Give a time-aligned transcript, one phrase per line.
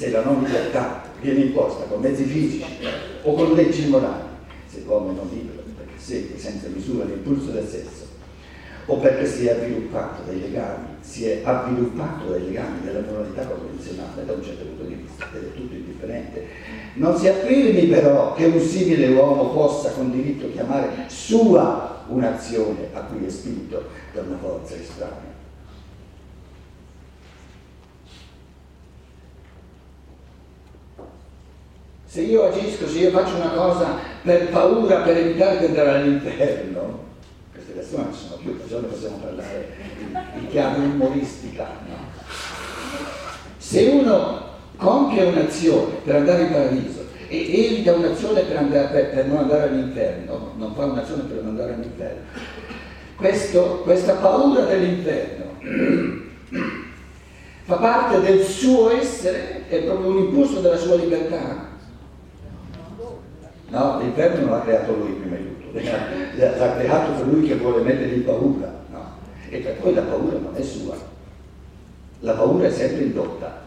[0.00, 2.64] se la non libertà viene imposta con mezzi fisici
[3.20, 4.22] o con leggi morali,
[4.66, 8.06] se l'uomo non libero perché segue senza misura l'impulso del sesso,
[8.86, 14.24] o perché si è avviluppato dai legami, si è avviluppato dai legami della moralità convenzionale
[14.24, 16.46] da un certo punto di vista, ed è tutto indifferente.
[16.94, 23.00] Non si affirmi però che un simile uomo possa con diritto chiamare sua un'azione a
[23.02, 25.39] cui è spinto da una forza estranea.
[32.10, 37.04] Se io agisco, se io faccio una cosa per paura, per evitare di andare all'inferno,
[37.52, 39.68] queste persone non sono più, perciò ne possiamo parlare
[40.34, 41.68] in, chiave umoristica.
[41.86, 41.94] No?
[43.58, 44.40] Se uno
[44.76, 49.68] compie un'azione per andare in paradiso e evita un'azione per, andare, per, per non andare
[49.68, 52.22] all'inferno, non fa un'azione per non andare all'inferno,
[53.14, 55.44] questo, questa paura dell'inferno
[57.66, 61.69] fa parte del suo essere, è proprio un impulso della sua libertà.
[63.70, 68.20] No, l'inferno non l'ha creato lui prima di tutto, l'ha creato colui che vuole mettergli
[68.22, 68.72] paura.
[68.90, 69.04] No?
[69.48, 70.96] E per poi la paura non è sua,
[72.20, 73.60] la paura è sempre indotta,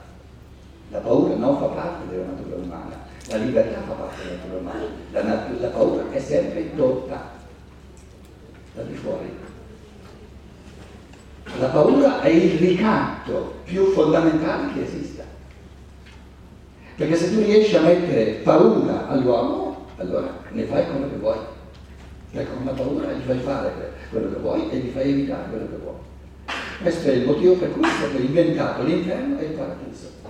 [0.89, 4.85] la paura non fa parte della natura umana, la libertà fa parte della natura umana,
[5.11, 7.31] la, nat- la paura è sempre indotta
[8.73, 9.29] da di fuori.
[11.59, 15.23] La paura è il ricatto più fondamentale che esista.
[16.95, 19.62] Perché se tu riesci a mettere paura all'uomo,
[19.97, 21.37] allora ne fai quello che vuoi.
[22.33, 25.67] Cioè con la paura gli fai fare quello che vuoi e gli fai evitare quello
[25.67, 25.95] che vuoi.
[26.81, 30.21] Questo è il motivo per cui è stato inventato l'inferno e il paradiso.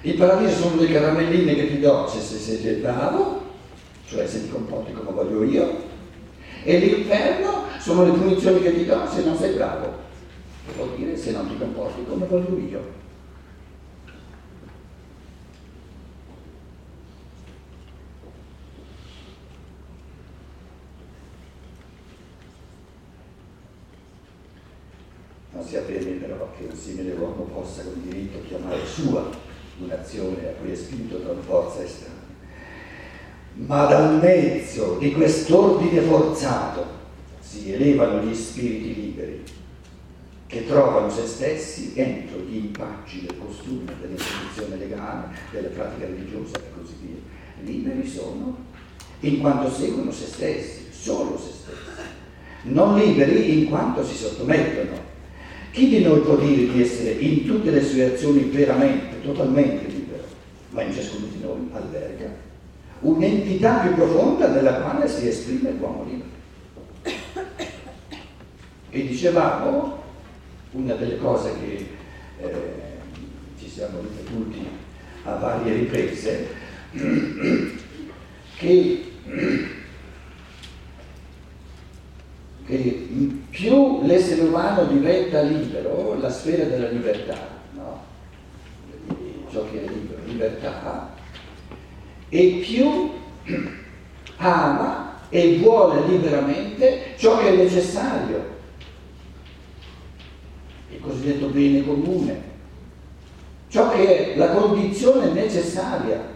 [0.00, 3.42] Il paradiso sono le caramelline che ti do se, se, se sei bravo,
[4.06, 5.82] cioè se ti comporti come voglio io,
[6.62, 10.02] e l'inferno sono le punizioni che ti do se non sei bravo.
[10.66, 13.03] Che vuol dire se non ti comporti come voglio io.
[25.64, 29.30] Non si affermi però che un simile uomo possa con diritto chiamare sua
[29.78, 32.22] un'azione a cui è spinto da una forza estranea.
[33.54, 36.84] Ma dal mezzo di quest'ordine forzato
[37.40, 39.42] si elevano gli spiriti liberi
[40.46, 46.78] che trovano se stessi entro gli impacci del costume, dell'istituzione legale, della pratica religiosa e
[46.78, 47.72] così via.
[47.72, 48.56] Liberi sono
[49.20, 52.02] in quanto seguono se stessi, solo se stessi.
[52.64, 55.12] Non liberi in quanto si sottomettono
[55.74, 60.22] chi di noi può dire di essere in tutte le sue azioni veramente, totalmente libero?
[60.70, 62.30] Ma in ciascuno di noi alberga
[63.00, 66.30] un'entità più profonda nella quale si esprime l'uomo libero.
[68.88, 70.02] E dicevamo,
[70.70, 71.86] una delle cose che
[72.38, 72.52] eh,
[73.58, 74.64] ci siamo ripetuti
[75.24, 76.46] a varie riprese,
[78.56, 79.04] che
[82.66, 83.06] che
[83.50, 87.36] più l'essere umano diventa libero, la sfera della libertà,
[87.72, 88.02] no?
[89.50, 91.14] ciò che è libero, libertà,
[92.28, 93.10] e più
[94.36, 98.52] ama e vuole liberamente ciò che è necessario,
[100.90, 102.42] il cosiddetto bene comune,
[103.68, 106.33] ciò che è la condizione necessaria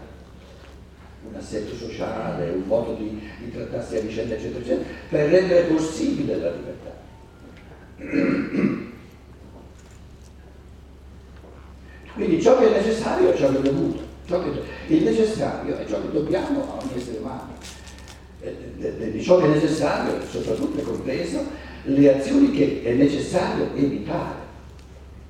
[1.27, 6.37] un assetto sociale, un modo di, di trattarsi a vicenda, eccetera, eccetera, per rendere possibile
[6.37, 6.97] la libertà.
[12.13, 16.01] Quindi ciò che è necessario è ciò che è dovuto, che, il necessario è ciò
[16.01, 17.57] che dobbiamo a ogni essere umano.
[18.39, 21.43] Di ciò che è necessario, soprattutto è compreso,
[21.83, 24.47] le azioni che è necessario evitare,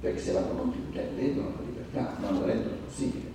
[0.01, 3.27] perché se vanno compiute rendono la libertà, non lo rendono possibile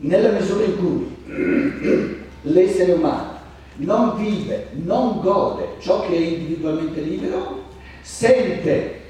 [0.00, 3.38] nella misura in cui l'essere umano
[3.76, 7.64] non vive, non gode ciò che è individualmente libero,
[8.02, 9.00] sente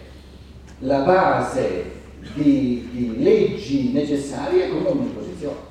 [0.80, 1.98] la base
[2.34, 5.68] di, di leggi necessarie come un'imposizione.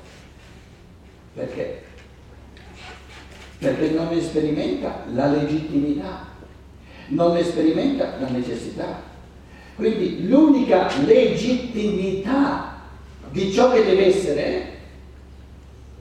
[1.34, 1.84] Perché?
[3.60, 6.28] Perché non sperimenta la legittimità,
[7.08, 9.08] non sperimenta la necessità.
[9.76, 12.82] Quindi l'unica legittimità
[13.32, 14.79] di ciò che deve essere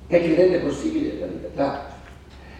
[0.08, 1.96] è che rende possibile la libertà.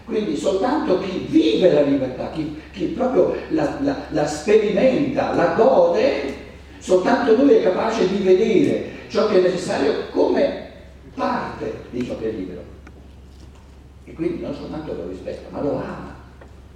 [0.05, 6.33] Quindi soltanto chi vive la libertà, chi, chi proprio la, la, la, sperimenta, la gode,
[6.79, 10.67] soltanto lui è capace di vedere ciò che è necessario come
[11.13, 12.63] parte di ciò che è libero.
[14.05, 16.15] E quindi non soltanto lo rispetta, ma lo ama,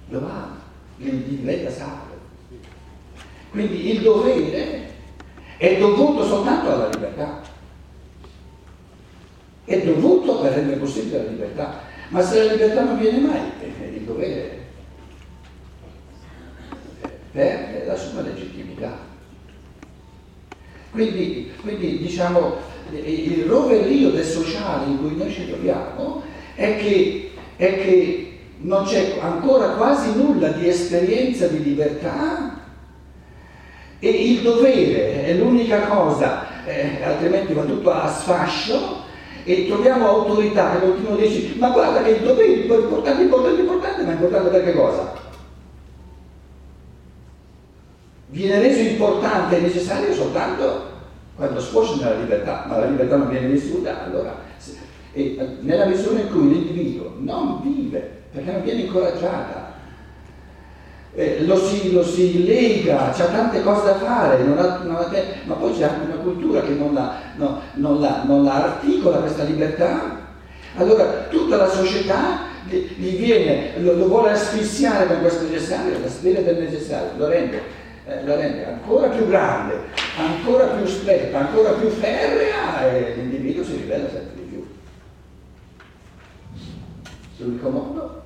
[0.08, 0.60] lo ama,
[0.96, 2.14] gli diventa sacro.
[3.50, 4.90] Quindi il dovere
[5.56, 7.40] è dovuto soltanto alla libertà.
[9.64, 11.80] È dovuto per rendere possibile la libertà.
[12.08, 13.40] Ma se la libertà non viene mai,
[13.94, 14.62] il dovere
[17.32, 18.96] perde la sua legittimità.
[20.90, 22.56] Quindi, quindi diciamo,
[22.92, 26.22] il roverio del sociale in cui noi ci troviamo
[26.54, 32.60] è che, è che non c'è ancora quasi nulla di esperienza di libertà
[33.98, 39.03] e il dovere è l'unica cosa, eh, altrimenti va tutto a sfascio
[39.44, 43.60] e troviamo autorità che continuano a dirci ma guarda che il dovere è importante, importante,
[43.60, 45.12] importante, ma importante per che cosa?
[48.28, 50.92] Viene reso importante e necessario soltanto
[51.36, 54.52] quando sfocia nella libertà, ma la libertà non viene vissuta, allora
[55.16, 59.74] e nella misura in cui l'individuo non vive, perché non viene incoraggiata,
[61.14, 65.08] eh, lo, si, lo, si, lega, c'ha tante cose da fare, non ha, non ha
[65.44, 69.18] ma poi c'è anche una cultura che non la, no, non, la, non la, articola
[69.18, 70.22] questa libertà.
[70.76, 76.40] Allora tutta la società gli viene, lo, lo vuole asfissiare con questo necessario, la sfera
[76.40, 77.62] del necessario, lo rende,
[78.06, 79.78] eh, lo rende ancora più grande,
[80.16, 84.66] ancora più stretta, ancora più ferrea e l'individuo si rivela sempre di più.
[87.36, 88.22] L'unico modo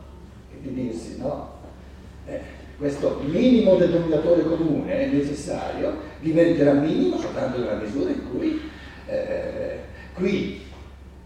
[0.51, 1.48] è di dirsi no.
[2.79, 8.71] Questo minimo denominatore comune necessario diventerà minimo soltanto nella misura in cui
[9.07, 9.81] eh,
[10.15, 10.63] qui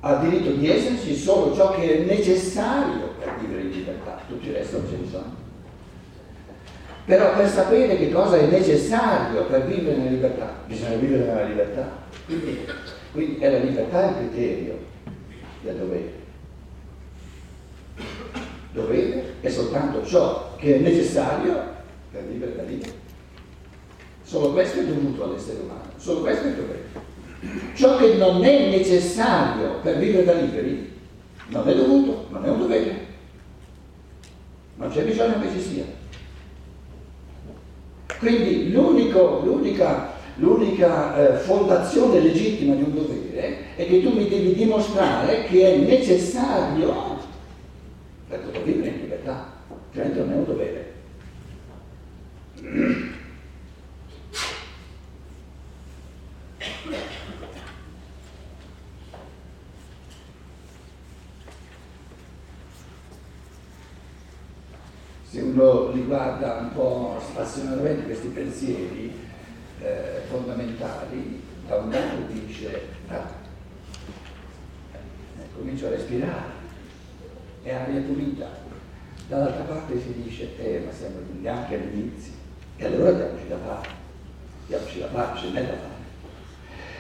[0.01, 4.55] ha diritto di esserci solo ciò che è necessario per vivere in libertà, tutto il
[4.55, 5.37] resto non c'è bisogno.
[7.05, 11.99] Però per sapere che cosa è necessario per vivere nella libertà, bisogna vivere nella libertà.
[12.25, 12.67] Quindi,
[13.13, 14.79] quindi è la libertà il criterio
[15.61, 16.21] del dovere
[18.73, 21.61] dovere è soltanto ciò che è necessario
[22.11, 22.89] per vivere la vita.
[24.23, 27.11] Solo questo è dovuto all'essere umano, solo questo è il dovere.
[27.75, 30.91] Ciò che non è necessario per vivere da liberi
[31.49, 33.11] non è dovuto, non è un dovere.
[34.77, 35.85] Non c'è bisogno che ci sia.
[38.19, 45.45] Quindi l'unica, l'unica eh, fondazione legittima di un dovere è che tu mi devi dimostrare
[45.45, 47.12] che è necessario
[48.33, 50.93] per poter vivere in libertà, altrimenti non è un dovere.
[65.25, 69.13] Se uno li guarda un po' spassionatamente questi pensieri
[69.79, 73.31] eh, fondamentali, da un lato dice, ah,
[74.93, 74.99] eh,
[75.55, 76.62] comincio a respirare,
[77.63, 78.47] è aria pulita.
[79.29, 82.33] Dall'altra parte si dice, eh, ma siamo neanche all'inizio.
[82.77, 83.89] E allora diamoci da fare,
[84.67, 86.01] diamoci da fare, ce da fare.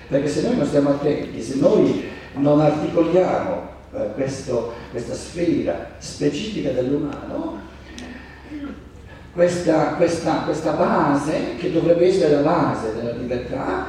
[0.09, 6.71] Perché se noi non stiamo attenti, se noi non articoliamo eh, questo, questa sfera specifica
[6.71, 7.61] dell'umano,
[9.33, 13.89] questa, questa, questa, base, che dovrebbe essere la base della libertà,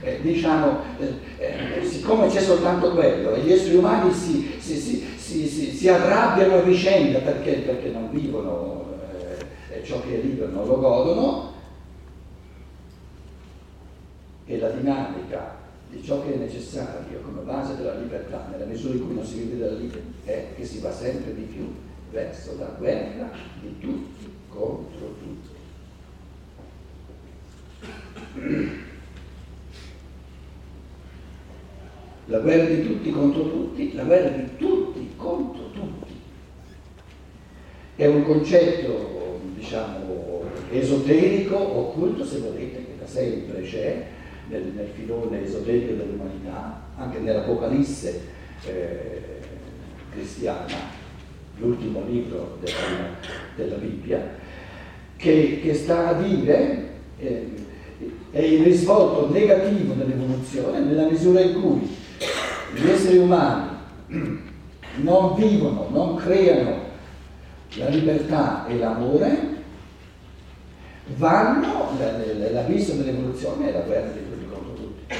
[0.00, 5.15] eh, diciamo, eh, eh siccome c'è soltanto quello e gli esseri umani si, si, si,
[5.26, 8.84] si, si, si arrabbiano a vicenda perché, perché non vivono
[9.70, 11.52] eh, ciò che è libero, non lo godono,
[14.46, 15.56] e la dinamica
[15.90, 19.38] di ciò che è necessario come base della libertà, nella misura in cui non si
[19.38, 21.74] vive della libertà, è che si va sempre di più
[22.12, 23.28] verso la guerra
[23.60, 25.54] di tutti contro tutti.
[32.28, 36.14] La guerra di tutti contro tutti, la guerra di tutti contro tutti.
[37.96, 44.04] È un concetto, diciamo, esoterico, occulto se volete, che da sempre c'è
[44.48, 48.20] nel, nel filone esoterico dell'umanità, anche nell'Apocalisse
[48.66, 49.20] eh,
[50.10, 50.74] cristiana,
[51.56, 53.16] l'ultimo libro della,
[53.54, 54.30] della Bibbia,
[55.16, 56.88] che, che, sta a dire
[57.18, 57.48] eh,
[58.30, 61.96] è il risvolto negativo dell'evoluzione nella misura in cui
[62.74, 63.70] gli esseri umani
[64.96, 66.85] non vivono, non creano
[67.76, 69.54] la libertà e l'amore,
[71.16, 71.96] vanno,
[72.50, 75.14] l'abisso dell'evoluzione è la guerra di tutti contro tutti.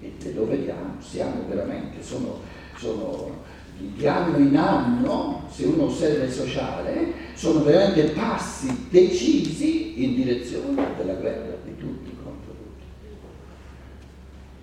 [0.00, 2.40] E lo vediamo, siamo veramente, sono,
[2.76, 3.46] sono
[3.78, 10.94] di anno in anno, se uno osserva il sociale, sono veramente passi decisi in direzione
[10.96, 12.54] della guerra di tutti contro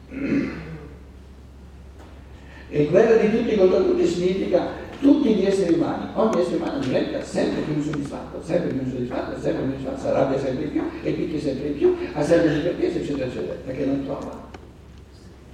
[0.10, 0.64] tutti.
[2.70, 7.22] E guerra di tutti contro tutti significa tutti gli esseri umani, ogni essere umano diventa
[7.24, 11.40] sempre più insoddisfatto, sempre più insoddisfatto, sempre più insoddisfatto, si arrabbia sempre più e picchia
[11.40, 14.50] sempre di più, ha sempre più perché, eccetera, eccetera, perché non trova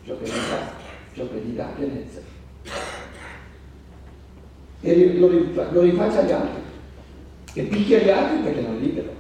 [0.05, 0.71] ciò che gli dà,
[1.13, 2.19] ciò che gli dà pienezza.
[4.81, 6.62] E lo, lo rinfaccia agli altri
[7.53, 9.19] e picchia gli altri perché non è libero.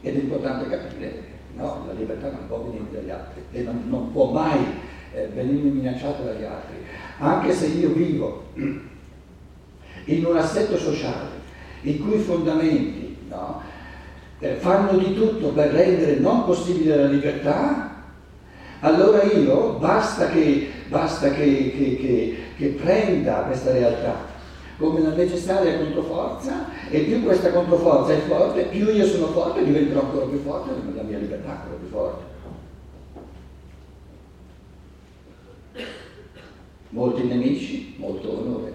[0.00, 1.22] Ed è importante capire,
[1.54, 4.58] no, la libertà non può venire dagli altri e non, non può mai
[5.14, 6.76] eh, venire minacciata dagli altri.
[7.18, 8.44] Anche se io vivo
[10.04, 11.40] in un assetto sociale
[11.82, 13.60] i cui fondamenti no,
[14.38, 17.90] eh, fanno di tutto per rendere non possibile la libertà,
[18.80, 24.30] allora io basta che, basta che, che, che, prenda questa realtà
[24.78, 30.00] come una necessaria controforza e più questa controforza è forte, più io sono forte, diventerò
[30.00, 32.24] ancora più forte, la mia libertà ancora più forte.
[36.92, 38.72] Molti nemici, molto onore.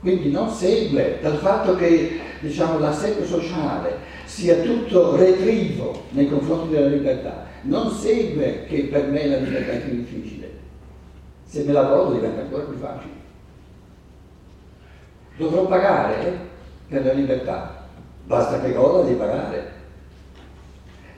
[0.00, 6.88] Quindi non segue dal fatto che diciamo, l'assetto sociale sia tutto retrivo nei confronti della
[6.88, 10.42] libertà, non segue che per me la libertà è più difficile
[11.52, 13.12] se me la godo diventa ancora più facile.
[15.36, 16.48] Dovrò pagare
[16.88, 17.88] per la libertà,
[18.24, 19.72] basta che goda di pagare.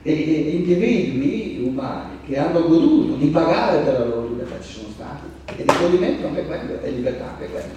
[0.01, 4.87] E, e individui umani che hanno goduto di pagare per la loro libertà ci sono
[4.93, 5.23] stati.
[5.57, 7.73] E il godimento anche quello, è libertà anche quello.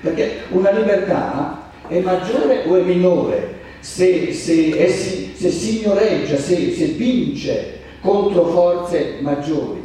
[0.00, 6.86] Perché una libertà è maggiore o è minore se, se, è, se signoreggia, se, se
[6.86, 9.82] vince contro forze maggiori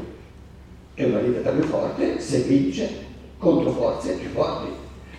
[0.94, 2.90] è una libertà più forte se vince
[3.38, 4.68] contro forze più forti.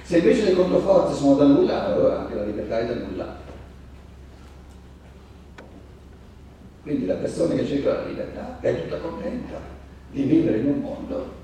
[0.02, 3.38] Se invece le controforze sono da nulla, allora anche la libertà è da nulla.
[6.82, 9.60] Quindi la persona che cerca la libertà è tutta contenta
[10.10, 11.38] di vivere in un mondo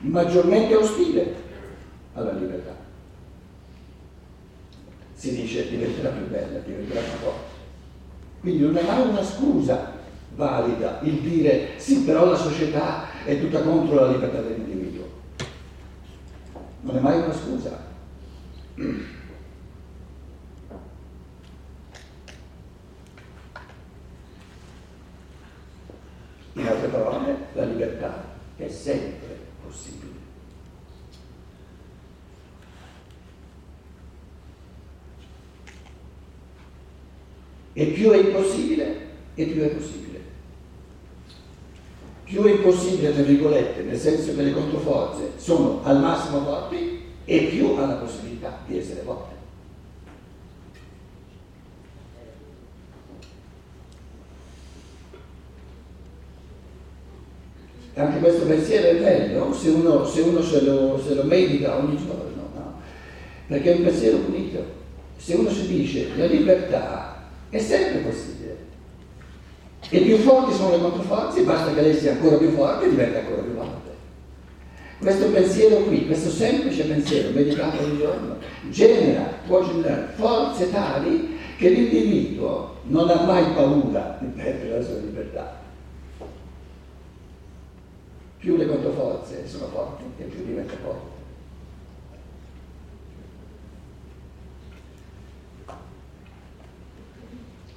[0.00, 1.34] maggiormente ostile
[2.14, 2.76] alla libertà.
[5.14, 7.58] Si dice diventerà più bella, diventerà più forte.
[8.40, 9.98] Quindi non è mai una scusa
[10.34, 15.08] valida il dire sì, però la società è tutta contro la libertà dell'individuo.
[16.82, 17.88] Non è mai una scusa.
[26.52, 28.24] In altre parole, la libertà
[28.56, 30.10] è sempre possibile.
[37.80, 38.96] E più è impossibile,
[39.34, 40.00] e più è possibile
[42.30, 47.38] più è impossibile, tra virgolette, nel senso che le controforze sono al massimo forti e
[47.46, 49.34] più ha la possibilità di essere forte.
[57.94, 61.96] Anche questo pensiero è bello se uno, se uno se, lo, se, lo, medita ogni
[61.96, 62.80] giorno, no?
[63.48, 64.64] perché è un pensiero pulito.
[65.16, 67.09] Se uno si dice la libertà
[67.50, 68.40] è sempre possibile
[69.92, 73.18] e più forti sono le controforze, basta che lei sia ancora più forte e diventa
[73.18, 73.88] ancora più forte.
[75.00, 78.36] Questo pensiero qui, questo semplice pensiero meditato ogni giorno,
[78.68, 84.94] genera, può generare forze tali che l'individuo non ha mai paura di perdere la sua
[84.96, 85.58] libertà.
[88.38, 91.09] Più le controforze sono forti e più diventa forte.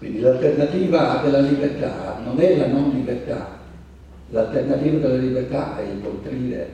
[0.03, 3.57] Quindi l'alternativa della libertà non è la non libertà,
[4.31, 6.69] l'alternativa della libertà è il poltrire.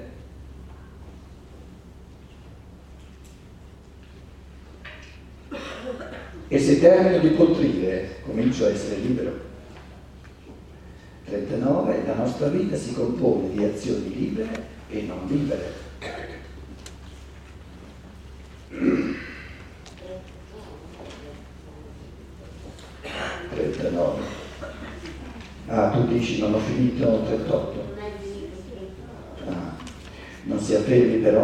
[6.48, 9.40] E se termino di poltrire comincio a essere libero.
[11.26, 12.06] 39.
[12.08, 15.88] La nostra vita si compone di azioni libere e non libere.
[23.60, 24.22] 39.
[25.68, 27.96] Ah, tu dici non ho finito 38.
[29.48, 29.76] Ah.
[30.44, 30.74] Non si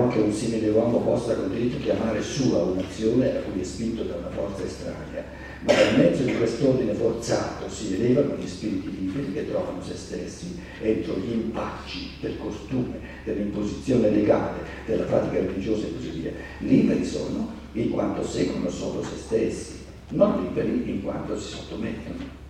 [0.07, 4.15] che un simile uomo possa con diritto chiamare sua un'azione a cui è spinto da
[4.15, 5.23] una forza estranea,
[5.61, 10.59] ma nel mezzo di quest'ordine forzato si elevano gli spiriti liberi che trovano se stessi
[10.81, 16.31] entro gli impacci del costume, dell'imposizione legale, della pratica religiosa e così via.
[16.59, 22.43] Liberi sono in quanto seguono solo se stessi non liberi in quanto si sottomettono.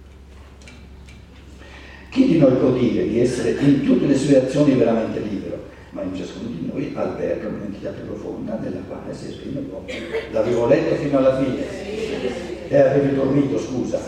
[2.10, 5.55] Chi di noi può dire di essere in tutte le sue azioni veramente libero?
[5.96, 9.86] Ma in ciascuno di noi alberga un'entità profonda nella quale si esprime l'uomo.
[10.32, 12.68] L'avevo letto fino alla fine.
[12.68, 14.00] E avevi dormito, scusa.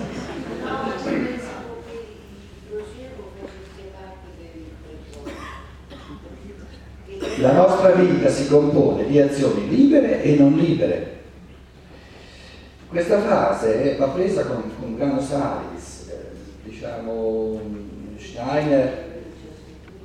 [7.38, 11.22] La nostra vita si compone di azioni libere e non libere.
[12.90, 17.62] Questa frase va presa con, con grano salis, eh, diciamo
[18.18, 19.07] Steiner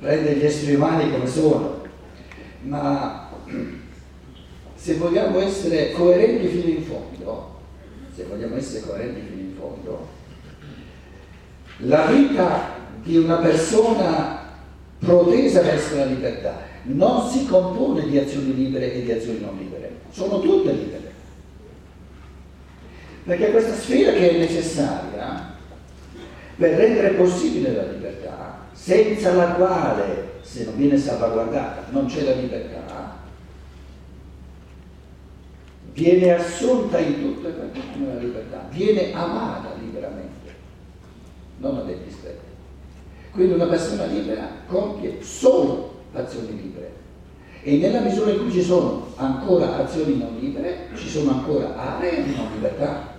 [0.03, 1.81] prende gli esseri umani come sono,
[2.63, 3.29] ma
[4.75, 7.61] se vogliamo essere coerenti fino in fondo,
[8.13, 10.07] se vogliamo essere coerenti fino in fondo,
[11.77, 14.41] la vita di una persona
[14.99, 19.89] protesa verso la libertà non si compone di azioni libere e di azioni non libere,
[20.11, 21.11] sono tutte libere.
[23.23, 25.55] Perché questa sfera che è necessaria
[26.57, 28.52] per rendere possibile la libertà,
[28.83, 33.17] senza la quale, se non viene salvaguardata, non c'è la libertà,
[35.93, 40.53] viene assunta in tutto e per tutto la libertà, viene amata liberamente,
[41.59, 42.43] non a degli stretti.
[43.31, 46.91] Quindi una persona libera compie solo azioni libere.
[47.61, 52.21] E nella misura in cui ci sono ancora azioni non libere, ci sono ancora aree
[52.21, 53.11] di non libertà.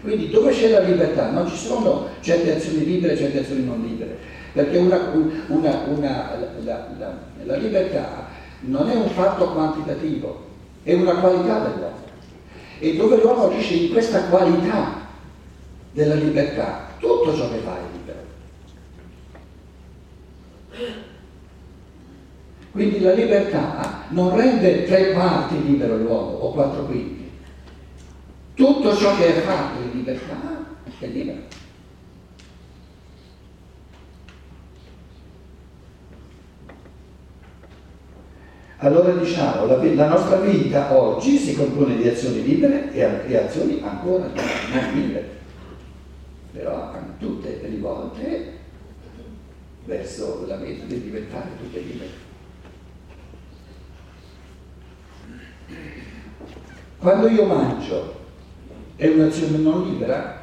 [0.00, 3.80] Quindi dove c'è la libertà non ci sono certe azioni libere e certe azioni non
[3.82, 5.12] libere, perché una,
[5.48, 8.26] una, una, la, la, la libertà
[8.60, 10.46] non è un fatto quantitativo,
[10.82, 12.06] è una qualità dell'uomo.
[12.80, 15.06] E dove l'uomo agisce in questa qualità
[15.92, 18.26] della libertà, tutto ciò che fa è libero.
[22.70, 27.30] Quindi la libertà non rende tre quarti libero l'uomo o quattro quinti.
[28.54, 30.64] Tutto ciò che è fatto in libertà
[30.98, 31.42] è libero.
[38.80, 43.82] Allora diciamo, la, la, nostra vita oggi si compone di azioni libere e, e azioni
[43.82, 45.28] ancora non libere,
[46.52, 48.52] però tutte rivolte
[49.84, 52.10] verso la meta di diventare tutte libere.
[56.98, 58.14] Quando io mangio
[58.94, 60.37] è un'azione non libera?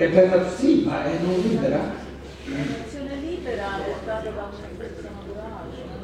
[0.00, 1.80] E per la sì, ma è non libera?
[2.44, 4.48] L'azione libera è data da
[5.02, 5.96] naturale.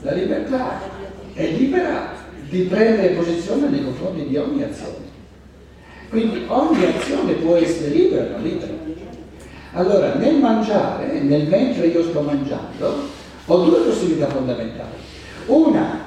[0.00, 0.80] La libertà
[1.34, 2.14] è libera
[2.48, 4.95] di prendere posizione nei confronti di ogni azione.
[6.08, 8.72] Quindi ogni azione può essere libera o libera.
[9.72, 13.08] Allora, nel mangiare, nel mentre io sto mangiando,
[13.46, 14.94] ho due possibilità fondamentali.
[15.46, 16.04] Una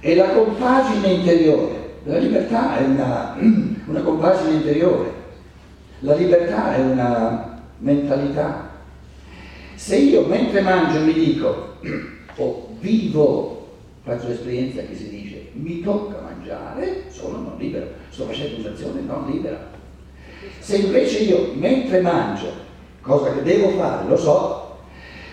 [0.00, 1.80] è la compagine interiore.
[2.04, 3.36] La libertà è una,
[3.86, 5.12] una compagine interiore.
[6.00, 8.70] La libertà è una mentalità.
[9.74, 11.74] Se io mentre mangio mi dico,
[12.36, 13.68] o vivo,
[14.02, 19.28] faccio l'esperienza che si dice, mi tocca mangiare, sono non libero, sto facendo un'azione non
[19.30, 19.70] libera.
[20.58, 22.52] Se invece io mentre mangio,
[23.00, 24.76] cosa che devo fare, lo so,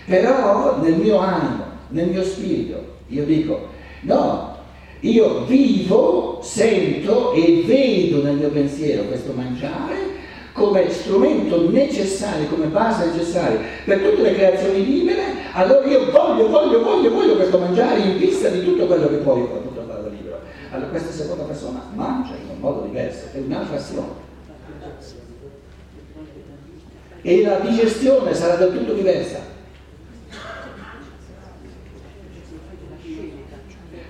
[0.06, 3.68] però nel mio animo, nel mio spirito, io dico,
[4.02, 4.58] no,
[5.02, 10.18] io vivo, sento e vedo nel mio pensiero questo mangiare
[10.54, 16.84] come strumento necessario, come base necessaria per tutte le creazioni libere, allora io voglio, voglio,
[16.84, 20.40] voglio, voglio questo mangiare in vista di tutto quello che poi ho potuto fare libero.
[20.72, 24.28] Allora questa seconda persona mangia in un modo diverso, è un'altra azione.
[27.22, 29.40] E la digestione sarà del tutto diversa.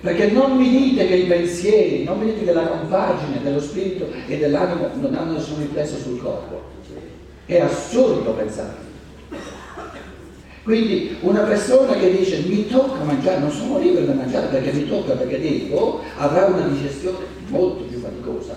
[0.00, 4.08] Perché non mi dite che i pensieri, non mi dite che la compagine dello spirito
[4.26, 6.62] e dell'animo non hanno nessun riflesso sul corpo.
[7.46, 8.89] È assurdo pensare.
[10.70, 14.86] Quindi una persona che dice mi tocca mangiare, non sono libero da mangiare perché mi
[14.86, 18.56] tocca, perché devo, avrà una digestione molto più faticosa.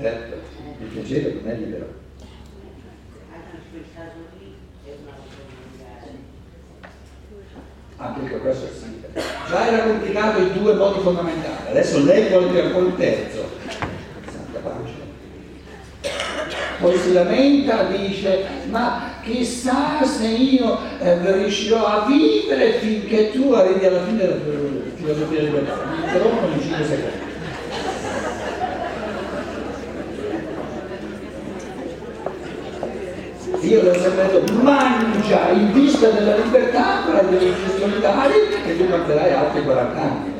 [0.00, 0.34] Certo,
[0.80, 2.00] il piacere non è libero.
[8.00, 9.10] anche per questo è simile.
[9.48, 13.48] Già era complicato in due modi fondamentali, adesso lei vuole il terzo.
[14.30, 14.98] Santa pace.
[16.80, 23.84] Poi si lamenta, dice, ma chissà se io eh, riuscirò a vivere finché tu arrivi
[23.86, 24.36] alla fine della
[24.94, 25.74] filosofia di libertà.
[25.90, 27.28] Mi interrompono in 5 secondi.
[33.62, 38.34] Io le ho sempre detto mangia in vista della libertà, prendi le decisioni tali
[38.66, 40.39] e tu manterai altri 40 anni.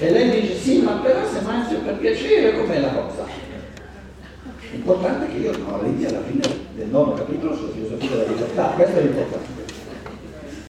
[0.00, 3.26] E lei dice sì, ma però se mangio per piacere com'è la cosa?
[4.70, 8.64] L'importante è che io non arrivi alla fine del nono capitolo sulla filosofia della libertà,
[8.76, 9.57] questo è l'importante.